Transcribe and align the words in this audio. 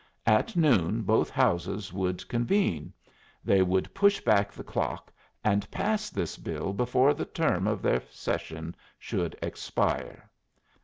At 0.25 0.55
noon 0.55 1.03
both 1.03 1.29
Houses 1.29 1.93
would 1.93 2.27
convene; 2.27 2.91
they 3.45 3.61
would 3.61 3.93
push 3.93 4.19
back 4.19 4.51
the 4.51 4.63
clock, 4.63 5.13
and 5.43 5.69
pass 5.69 6.09
this 6.09 6.37
bill 6.39 6.73
before 6.73 7.13
the 7.13 7.25
term 7.25 7.67
of 7.67 7.83
their 7.83 8.01
session 8.09 8.75
should 8.97 9.37
expire. 9.43 10.27